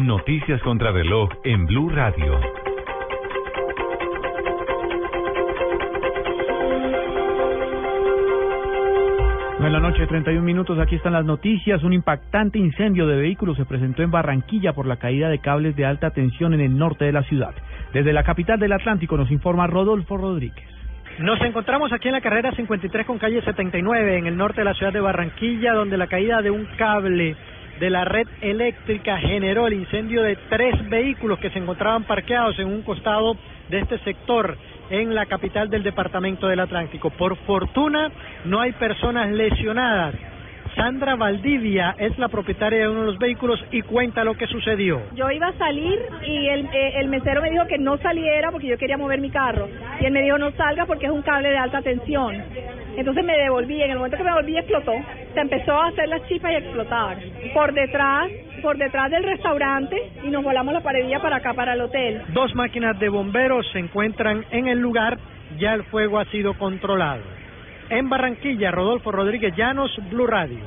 Noticias 0.00 0.62
contra 0.62 0.92
reloj 0.92 1.28
en 1.42 1.66
Blue 1.66 1.88
Radio. 1.88 2.40
En 9.58 9.72
la 9.72 9.80
noche, 9.80 10.06
31 10.06 10.40
minutos, 10.40 10.78
aquí 10.78 10.94
están 10.94 11.14
las 11.14 11.24
noticias. 11.24 11.82
Un 11.82 11.92
impactante 11.92 12.60
incendio 12.60 13.08
de 13.08 13.16
vehículos 13.16 13.56
se 13.56 13.64
presentó 13.64 14.04
en 14.04 14.12
Barranquilla 14.12 14.72
por 14.72 14.86
la 14.86 14.98
caída 14.98 15.28
de 15.28 15.40
cables 15.40 15.74
de 15.74 15.84
alta 15.84 16.10
tensión 16.10 16.54
en 16.54 16.60
el 16.60 16.78
norte 16.78 17.04
de 17.04 17.12
la 17.12 17.24
ciudad. 17.24 17.54
Desde 17.92 18.12
la 18.12 18.22
capital 18.22 18.60
del 18.60 18.72
Atlántico 18.72 19.16
nos 19.16 19.32
informa 19.32 19.66
Rodolfo 19.66 20.16
Rodríguez. 20.16 20.64
Nos 21.18 21.40
encontramos 21.40 21.92
aquí 21.92 22.06
en 22.06 22.14
la 22.14 22.20
carrera 22.20 22.52
53 22.52 23.04
con 23.04 23.18
calle 23.18 23.42
79 23.42 24.18
en 24.18 24.26
el 24.28 24.36
norte 24.36 24.60
de 24.60 24.66
la 24.66 24.74
ciudad 24.74 24.92
de 24.92 25.00
Barranquilla, 25.00 25.72
donde 25.72 25.96
la 25.96 26.06
caída 26.06 26.40
de 26.40 26.52
un 26.52 26.66
cable 26.76 27.36
de 27.78 27.90
la 27.90 28.04
red 28.04 28.26
eléctrica 28.40 29.18
generó 29.18 29.66
el 29.66 29.74
incendio 29.74 30.22
de 30.22 30.36
tres 30.48 30.88
vehículos 30.88 31.38
que 31.38 31.50
se 31.50 31.58
encontraban 31.58 32.04
parqueados 32.04 32.58
en 32.58 32.66
un 32.66 32.82
costado 32.82 33.36
de 33.68 33.78
este 33.78 33.98
sector 34.00 34.56
en 34.90 35.14
la 35.14 35.26
capital 35.26 35.68
del 35.68 35.82
departamento 35.82 36.48
del 36.48 36.60
Atlántico. 36.60 37.10
Por 37.10 37.36
fortuna 37.38 38.10
no 38.44 38.60
hay 38.60 38.72
personas 38.72 39.30
lesionadas. 39.30 40.14
Sandra 40.74 41.16
Valdivia 41.16 41.94
es 41.98 42.16
la 42.18 42.28
propietaria 42.28 42.80
de 42.80 42.88
uno 42.88 43.00
de 43.00 43.06
los 43.06 43.18
vehículos 43.18 43.64
y 43.70 43.82
cuenta 43.82 44.24
lo 44.24 44.34
que 44.34 44.46
sucedió. 44.46 45.02
Yo 45.14 45.30
iba 45.30 45.48
a 45.48 45.52
salir 45.58 45.98
y 46.26 46.48
el, 46.48 46.66
eh, 46.66 46.92
el 46.96 47.08
mesero 47.08 47.42
me 47.42 47.50
dijo 47.50 47.66
que 47.66 47.78
no 47.78 47.98
saliera 47.98 48.50
porque 48.50 48.68
yo 48.68 48.78
quería 48.78 48.96
mover 48.96 49.20
mi 49.20 49.30
carro. 49.30 49.68
Y 50.00 50.06
él 50.06 50.12
me 50.12 50.22
dijo 50.22 50.38
no 50.38 50.50
salga 50.52 50.86
porque 50.86 51.06
es 51.06 51.12
un 51.12 51.22
cable 51.22 51.50
de 51.50 51.58
alta 51.58 51.82
tensión. 51.82 52.36
Entonces 52.96 53.24
me 53.24 53.36
devolví. 53.36 53.82
En 53.82 53.90
el 53.90 53.96
momento 53.96 54.16
que 54.16 54.24
me 54.24 54.32
volví 54.32 54.56
explotó. 54.56 54.92
Se 55.34 55.40
empezó 55.40 55.72
a 55.72 55.88
hacer 55.88 56.08
las 56.08 56.26
chispas 56.26 56.52
y 56.52 56.54
a 56.56 56.58
explotar. 56.58 57.18
Por 57.54 57.72
detrás, 57.72 58.28
por 58.62 58.76
detrás 58.76 59.10
del 59.10 59.22
restaurante 59.22 59.96
y 60.24 60.28
nos 60.28 60.42
volamos 60.42 60.74
la 60.74 60.80
paredilla 60.80 61.20
para 61.20 61.36
acá, 61.36 61.54
para 61.54 61.74
el 61.74 61.80
hotel. 61.80 62.22
Dos 62.28 62.54
máquinas 62.54 62.98
de 62.98 63.08
bomberos 63.08 63.66
se 63.72 63.78
encuentran 63.78 64.44
en 64.50 64.68
el 64.68 64.80
lugar. 64.80 65.18
Ya 65.58 65.74
el 65.74 65.84
fuego 65.84 66.18
ha 66.18 66.24
sido 66.26 66.54
controlado. 66.54 67.37
En 67.90 68.10
Barranquilla, 68.10 68.70
Rodolfo 68.70 69.10
Rodríguez 69.10 69.54
Llanos, 69.56 69.90
Blue 70.10 70.26
Radio. 70.26 70.58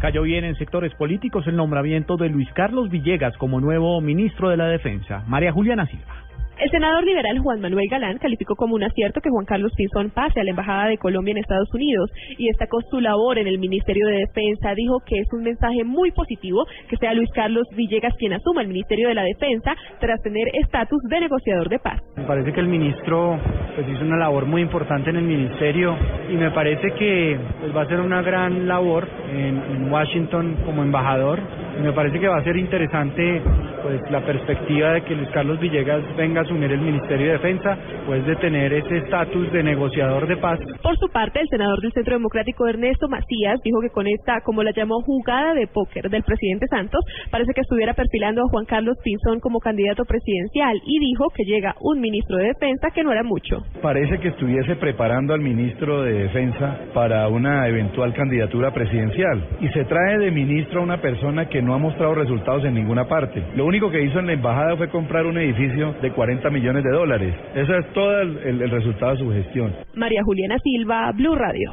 Cayó 0.00 0.22
bien 0.22 0.44
en 0.44 0.56
sectores 0.56 0.92
políticos 0.94 1.46
el 1.46 1.54
nombramiento 1.54 2.16
de 2.16 2.28
Luis 2.28 2.48
Carlos 2.52 2.90
Villegas 2.90 3.36
como 3.36 3.60
nuevo 3.60 4.00
ministro 4.00 4.48
de 4.48 4.56
la 4.56 4.66
Defensa. 4.66 5.22
María 5.28 5.52
Juliana 5.52 5.86
Silva. 5.86 6.24
El 6.58 6.70
senador 6.70 7.04
liberal 7.04 7.38
Juan 7.40 7.60
Manuel 7.60 7.88
Galán 7.90 8.18
calificó 8.18 8.54
como 8.54 8.76
un 8.76 8.84
acierto 8.84 9.20
que 9.20 9.28
Juan 9.28 9.44
Carlos 9.44 9.72
Pinzón 9.76 10.10
pase 10.10 10.40
a 10.40 10.44
la 10.44 10.50
Embajada 10.50 10.86
de 10.86 10.98
Colombia 10.98 11.32
en 11.32 11.38
Estados 11.38 11.72
Unidos 11.74 12.10
y 12.38 12.46
destacó 12.46 12.80
su 12.90 13.00
labor 13.00 13.38
en 13.38 13.48
el 13.48 13.58
Ministerio 13.58 14.06
de 14.06 14.18
Defensa. 14.18 14.74
Dijo 14.74 15.00
que 15.04 15.18
es 15.18 15.32
un 15.32 15.42
mensaje 15.42 15.82
muy 15.84 16.12
positivo 16.12 16.64
que 16.88 16.96
sea 16.96 17.12
Luis 17.12 17.30
Carlos 17.34 17.66
Villegas 17.76 18.14
quien 18.18 18.34
asuma 18.34 18.62
el 18.62 18.68
Ministerio 18.68 19.08
de 19.08 19.14
la 19.14 19.24
Defensa 19.24 19.74
tras 19.98 20.22
tener 20.22 20.48
estatus 20.54 21.02
de 21.08 21.20
negociador 21.20 21.68
de 21.68 21.78
paz. 21.78 22.00
Me 22.16 22.24
parece 22.24 22.52
que 22.52 22.60
el 22.60 22.68
ministro 22.68 23.38
pues, 23.74 23.88
hizo 23.88 24.04
una 24.04 24.16
labor 24.16 24.46
muy 24.46 24.62
importante 24.62 25.10
en 25.10 25.16
el 25.16 25.24
ministerio 25.24 25.96
y 26.30 26.34
me 26.34 26.50
parece 26.50 26.92
que 26.92 27.38
pues, 27.60 27.76
va 27.76 27.82
a 27.82 27.86
ser 27.86 28.00
una 28.00 28.22
gran 28.22 28.66
labor 28.66 29.06
en, 29.32 29.62
en 29.70 29.92
Washington 29.92 30.56
como 30.64 30.82
embajador. 30.82 31.40
Y 31.78 31.82
me 31.82 31.92
parece 31.92 32.20
que 32.20 32.28
va 32.28 32.38
a 32.38 32.44
ser 32.44 32.56
interesante 32.56 33.42
pues 33.84 34.00
la 34.10 34.24
perspectiva 34.24 34.92
de 34.92 35.02
que 35.02 35.14
Luis 35.14 35.28
Carlos 35.28 35.60
Villegas 35.60 36.02
venga 36.16 36.40
a 36.40 36.44
asumir 36.44 36.72
el 36.72 36.80
Ministerio 36.80 37.26
de 37.26 37.32
Defensa, 37.32 37.76
pues 38.06 38.24
de 38.24 38.34
tener 38.36 38.72
ese 38.72 38.96
estatus 38.96 39.52
de 39.52 39.62
negociador 39.62 40.26
de 40.26 40.38
paz. 40.38 40.58
Por 40.82 40.96
su 40.96 41.08
parte, 41.10 41.40
el 41.40 41.48
senador 41.48 41.82
del 41.82 41.92
Centro 41.92 42.14
Democrático 42.14 42.66
Ernesto 42.66 43.08
Macías 43.08 43.60
dijo 43.62 43.82
que 43.82 43.90
con 43.90 44.06
esta, 44.06 44.40
como 44.40 44.62
la 44.62 44.72
llamó, 44.72 45.02
jugada 45.02 45.52
de 45.52 45.66
póker 45.66 46.08
del 46.08 46.22
presidente 46.22 46.66
Santos, 46.68 47.04
parece 47.30 47.52
que 47.52 47.60
estuviera 47.60 47.92
perfilando 47.92 48.40
a 48.40 48.48
Juan 48.48 48.64
Carlos 48.64 48.96
Pinzón 49.04 49.40
como 49.40 49.60
candidato 49.60 50.04
presidencial 50.06 50.80
y 50.86 50.98
dijo 51.00 51.26
que 51.36 51.44
llega 51.44 51.74
un 51.80 52.00
ministro 52.00 52.38
de 52.38 52.54
Defensa 52.54 52.88
que 52.90 53.04
no 53.04 53.12
era 53.12 53.22
mucho. 53.22 53.66
Parece 53.82 54.18
que 54.18 54.28
estuviese 54.28 54.76
preparando 54.76 55.34
al 55.34 55.40
ministro 55.40 56.02
de 56.02 56.24
Defensa 56.24 56.78
para 56.94 57.28
una 57.28 57.68
eventual 57.68 58.14
candidatura 58.14 58.72
presidencial 58.72 59.46
y 59.60 59.68
se 59.68 59.84
trae 59.84 60.16
de 60.16 60.30
ministro 60.30 60.80
a 60.80 60.84
una 60.84 61.02
persona 61.02 61.50
que 61.50 61.60
no 61.60 61.74
ha 61.74 61.78
mostrado 61.78 62.14
resultados 62.14 62.64
en 62.64 62.72
ninguna 62.72 63.06
parte. 63.08 63.42
Lo 63.54 63.66
único 63.74 63.90
que 63.90 64.04
hizo 64.04 64.20
en 64.20 64.26
la 64.26 64.34
embajada 64.34 64.76
fue 64.76 64.88
comprar 64.88 65.26
un 65.26 65.36
edificio 65.36 65.94
de 66.00 66.12
40 66.12 66.48
millones 66.50 66.84
de 66.84 66.90
dólares. 66.90 67.34
Ese 67.56 67.76
es 67.76 67.92
todo 67.92 68.20
el, 68.20 68.38
el, 68.38 68.62
el 68.62 68.70
resultado 68.70 69.12
de 69.12 69.18
su 69.18 69.32
gestión. 69.32 69.74
María 69.94 70.22
Juliana 70.24 70.58
Silva, 70.62 71.10
Blue 71.10 71.34
Radio. 71.34 71.72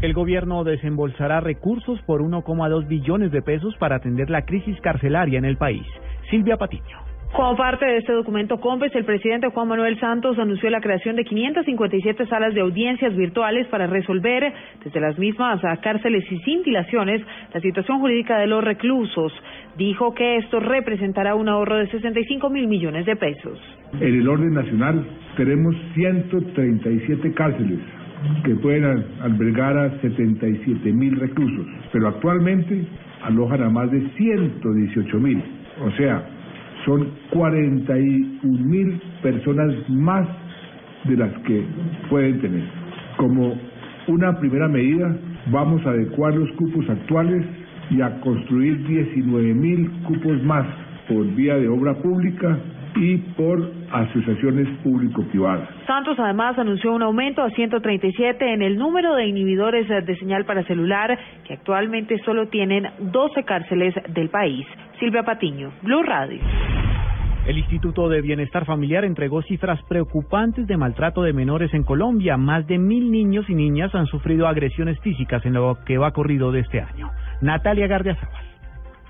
El 0.00 0.14
gobierno 0.14 0.64
desembolsará 0.64 1.40
recursos 1.40 2.00
por 2.06 2.22
1,2 2.22 2.88
billones 2.88 3.30
de 3.32 3.42
pesos 3.42 3.76
para 3.76 3.96
atender 3.96 4.30
la 4.30 4.46
crisis 4.46 4.80
carcelaria 4.80 5.38
en 5.38 5.44
el 5.44 5.58
país. 5.58 5.86
Silvia 6.30 6.56
Patiño. 6.56 7.11
Como 7.32 7.56
parte 7.56 7.86
de 7.86 7.96
este 7.96 8.12
documento 8.12 8.60
COMPES, 8.60 8.94
el 8.94 9.06
presidente 9.06 9.48
Juan 9.48 9.66
Manuel 9.66 9.98
Santos 9.98 10.38
anunció 10.38 10.68
la 10.68 10.82
creación 10.82 11.16
de 11.16 11.24
557 11.24 12.26
salas 12.26 12.52
de 12.52 12.60
audiencias 12.60 13.16
virtuales 13.16 13.66
para 13.68 13.86
resolver 13.86 14.52
desde 14.84 15.00
las 15.00 15.18
mismas 15.18 15.64
a 15.64 15.78
cárceles 15.78 16.30
y 16.30 16.38
sin 16.40 16.62
dilaciones 16.62 17.22
la 17.54 17.60
situación 17.62 18.00
jurídica 18.00 18.38
de 18.38 18.48
los 18.48 18.62
reclusos. 18.62 19.32
Dijo 19.78 20.12
que 20.12 20.36
esto 20.36 20.60
representará 20.60 21.34
un 21.34 21.48
ahorro 21.48 21.76
de 21.76 21.90
65 21.90 22.50
mil 22.50 22.68
millones 22.68 23.06
de 23.06 23.16
pesos. 23.16 23.58
En 23.98 24.14
el 24.14 24.28
orden 24.28 24.52
nacional 24.52 25.02
tenemos 25.34 25.74
137 25.94 27.32
cárceles 27.32 27.78
que 28.44 28.56
pueden 28.56 29.06
albergar 29.22 29.78
a 29.78 30.00
77 30.02 30.92
mil 30.92 31.18
reclusos, 31.18 31.66
pero 31.92 32.08
actualmente 32.08 32.84
alojan 33.22 33.62
a 33.62 33.70
más 33.70 33.90
de 33.90 34.06
118 34.18 35.18
mil. 35.18 35.42
O 35.80 35.90
sea, 35.92 36.22
son 36.84 37.08
41 37.30 38.66
mil 38.66 39.00
personas 39.22 39.72
más 39.88 40.26
de 41.04 41.16
las 41.16 41.32
que 41.42 41.64
pueden 42.08 42.40
tener. 42.40 42.64
Como 43.16 43.54
una 44.08 44.38
primera 44.38 44.68
medida, 44.68 45.14
vamos 45.50 45.84
a 45.86 45.90
adecuar 45.90 46.34
los 46.34 46.50
cupos 46.52 46.88
actuales 46.88 47.44
y 47.90 48.00
a 48.00 48.20
construir 48.20 48.86
19 48.86 49.54
mil 49.54 49.90
cupos 50.06 50.42
más 50.42 50.66
por 51.08 51.26
vía 51.34 51.56
de 51.56 51.68
obra 51.68 51.94
pública 51.94 52.58
y 52.96 53.16
por 53.16 53.72
asociaciones 53.90 54.68
público-privadas. 54.82 55.68
Santos 55.86 56.18
además 56.18 56.58
anunció 56.58 56.92
un 56.92 57.02
aumento 57.02 57.42
a 57.42 57.50
137 57.50 58.52
en 58.52 58.62
el 58.62 58.76
número 58.76 59.14
de 59.14 59.26
inhibidores 59.26 59.88
de 59.88 60.16
señal 60.16 60.44
para 60.44 60.62
celular 60.64 61.18
que 61.46 61.54
actualmente 61.54 62.18
solo 62.24 62.48
tienen 62.48 62.86
12 62.98 63.44
cárceles 63.44 63.94
del 64.08 64.28
país. 64.28 64.66
Silvia 64.98 65.22
Patiño, 65.22 65.72
Blue 65.82 66.02
Radio. 66.02 66.40
El 67.44 67.58
Instituto 67.58 68.08
de 68.08 68.20
Bienestar 68.20 68.64
Familiar 68.64 69.04
entregó 69.04 69.42
cifras 69.42 69.82
preocupantes 69.88 70.68
de 70.68 70.76
maltrato 70.76 71.22
de 71.22 71.32
menores 71.32 71.74
en 71.74 71.82
Colombia. 71.82 72.36
Más 72.36 72.68
de 72.68 72.78
mil 72.78 73.10
niños 73.10 73.50
y 73.50 73.54
niñas 73.54 73.92
han 73.96 74.06
sufrido 74.06 74.46
agresiones 74.46 75.00
físicas 75.00 75.44
en 75.44 75.54
lo 75.54 75.76
que 75.84 75.98
va 75.98 76.12
corrido 76.12 76.52
de 76.52 76.60
este 76.60 76.80
año. 76.80 77.10
Natalia 77.40 77.88
Gardiazabal. 77.88 78.51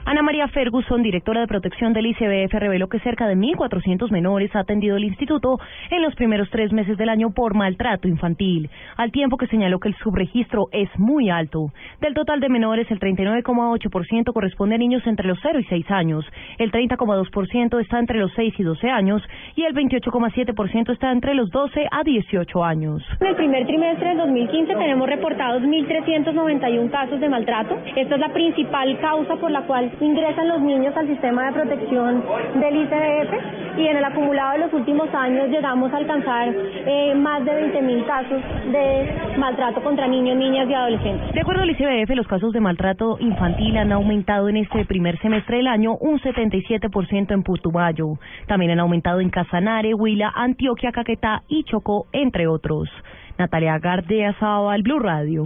Ana 0.05 0.21
María 0.23 0.49
Ferguson, 0.49 1.01
directora 1.01 1.43
de 1.43 1.47
protección 1.47 1.93
del 1.93 2.07
ICBF, 2.07 2.53
reveló 2.55 2.89
que 2.89 2.99
cerca 2.99 3.29
de 3.29 3.37
1.400 3.37 4.11
menores 4.11 4.55
ha 4.57 4.61
atendido 4.61 4.97
el 4.97 5.05
instituto 5.05 5.61
en 5.91 6.03
los 6.03 6.17
primeros 6.17 6.51
tres 6.51 6.73
meses 6.73 6.99
del 6.99 7.09
año 7.09 7.31
por 7.31 7.55
maltrato 7.55 8.09
infantil, 8.09 8.69
al 8.97 9.13
tiempo 9.13 9.37
que 9.37 9.47
señaló 9.47 9.79
que 9.79 9.89
el 9.89 9.95
subregistro 9.95 10.67
es 10.73 10.89
muy 10.99 11.31
alto. 11.31 11.73
Del 12.01 12.15
total 12.15 12.41
de 12.41 12.49
menores, 12.49 12.91
el 12.91 12.99
39,8% 12.99 14.33
corresponde 14.33 14.75
a 14.75 14.79
niños 14.79 15.07
entre 15.07 15.29
los 15.29 15.39
0 15.41 15.61
y 15.61 15.65
6 15.65 15.91
años, 15.93 16.27
el 16.59 16.73
30,2% 16.73 17.81
está 17.81 18.01
entre 18.01 18.19
los 18.19 18.33
6 18.35 18.55
y 18.59 18.63
12 18.65 18.91
años 18.91 19.23
y 19.55 19.63
el 19.63 19.75
28,7% 19.75 20.93
está 20.93 21.13
entre 21.13 21.35
los 21.35 21.49
12 21.51 21.87
a 21.89 22.03
18 22.03 22.65
años. 22.65 23.05
En 23.21 23.29
el 23.29 23.37
primer 23.37 23.67
trimestre 23.67 24.09
del 24.09 24.19
2015 24.19 24.75
tenemos 24.75 25.09
reportados 25.09 25.63
1.391 25.63 26.91
casos 26.91 27.21
de 27.21 27.29
maltrato. 27.29 27.79
Esta 27.95 28.17
es 28.17 28.21
la 28.21 28.33
principal 28.33 28.99
causa 28.99 29.37
por 29.37 29.53
la 29.53 29.63
cual 29.63 29.92
ingresan 30.01 30.49
los 30.49 30.61
niños 30.61 30.97
al 30.97 31.07
sistema 31.07 31.47
de 31.47 31.53
protección 31.53 32.23
del 32.55 32.77
ICBF 32.77 33.79
y 33.79 33.87
en 33.87 33.97
el 33.97 34.05
acumulado 34.05 34.53
de 34.53 34.59
los 34.59 34.73
últimos 34.73 35.13
años 35.15 35.49
llegamos 35.49 35.93
a 35.93 35.97
alcanzar 35.97 36.49
eh, 36.49 37.15
más 37.15 37.45
de 37.45 37.53
20.000 37.73 38.07
casos 38.07 38.43
de 38.71 39.39
maltrato 39.39 39.83
contra 39.83 40.07
niños, 40.07 40.37
niñas 40.37 40.69
y 40.69 40.75
adolescentes. 40.75 41.33
De 41.33 41.41
acuerdo 41.41 41.63
al 41.63 41.71
ICBF, 41.71 42.11
los 42.15 42.27
casos 42.27 42.53
de 42.53 42.61
maltrato 42.61 43.17
infantil 43.21 43.77
han 43.77 43.93
aumentado 43.93 44.49
en 44.49 44.59
este 44.59 44.85
primer 44.85 45.19
semestre 45.21 45.59
del 45.59 45.67
año 45.67 45.97
un 45.97 46.21
77% 46.21 47.33
en 47.33 47.43
Putumayo. 47.43 48.19
También 48.47 48.73
han 48.73 48.81
aumentado 48.81 49.21
en 49.21 49.31
Casanare, 49.31 49.95
Huila, 49.95 50.33
Antioquia, 50.35 50.93
Caquetá 50.93 51.43
y 51.49 51.65
Chocó, 51.65 52.07
entre 52.13 52.47
otros. 52.47 52.89
Natalia 53.39 53.79
Gardea 53.79 54.35
Sábal, 54.39 54.83
Blue 54.83 54.99
Radio. 54.99 55.45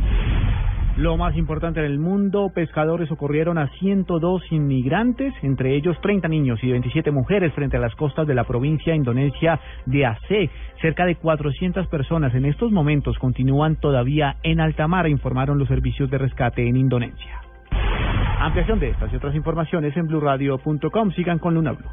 Lo 0.96 1.18
más 1.18 1.36
importante 1.36 1.80
en 1.80 1.86
el 1.86 1.98
mundo, 1.98 2.50
pescadores 2.54 3.10
socorrieron 3.10 3.58
a 3.58 3.68
102 3.80 4.50
inmigrantes, 4.50 5.34
entre 5.42 5.76
ellos 5.76 5.94
30 6.00 6.26
niños 6.28 6.58
y 6.62 6.70
27 6.70 7.10
mujeres 7.10 7.52
frente 7.52 7.76
a 7.76 7.80
las 7.80 7.94
costas 7.96 8.26
de 8.26 8.34
la 8.34 8.44
provincia 8.44 8.94
indonesia 8.94 9.60
de 9.84 10.06
Aceh. 10.06 10.50
Cerca 10.80 11.04
de 11.04 11.16
400 11.16 11.86
personas 11.88 12.34
en 12.34 12.46
estos 12.46 12.72
momentos 12.72 13.18
continúan 13.18 13.76
todavía 13.76 14.36
en 14.42 14.58
alta 14.58 14.88
mar, 14.88 15.06
informaron 15.06 15.58
los 15.58 15.68
servicios 15.68 16.10
de 16.10 16.16
rescate 16.16 16.66
en 16.66 16.78
Indonesia. 16.78 17.42
Ampliación 18.40 18.80
de 18.80 18.88
estas 18.88 19.12
y 19.12 19.16
otras 19.16 19.34
informaciones 19.34 19.94
en 19.98 20.06
blurradio.com. 20.06 21.10
Sigan 21.12 21.38
con 21.38 21.54
Luna 21.54 21.72
Blue. 21.72 21.90